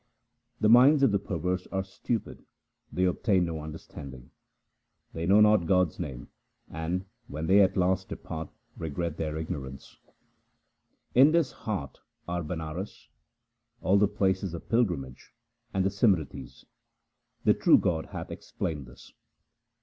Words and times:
The 0.59 0.67
minds 0.67 1.03
of 1.03 1.11
the 1.11 1.19
perverse 1.19 1.67
are 1.71 1.83
stupid; 1.83 2.43
they 2.91 3.03
obtain 3.05 3.45
no 3.45 3.61
understanding: 3.61 4.31
They 5.13 5.27
know 5.27 5.41
not 5.41 5.67
God's 5.67 5.99
name, 5.99 6.29
and, 6.71 7.05
when 7.27 7.45
they 7.45 7.61
at 7.61 7.77
last 7.77 8.09
depart, 8.09 8.49
regret 8.75 9.17
their 9.17 9.37
ignorance* 9.37 9.95
In 11.13 11.31
this 11.33 11.51
heart 11.51 11.99
are 12.27 12.41
Banaras, 12.41 13.09
all 13.79 13.99
the 13.99 14.07
places 14.07 14.55
of 14.55 14.69
pilgrimage, 14.69 15.35
and 15.71 15.85
the 15.85 15.91
Simritis; 15.91 16.65
the 17.43 17.53
true 17.53 17.77
Guru 17.77 18.07
hath 18.07 18.31
explained 18.31 18.87
this. 18.87 19.13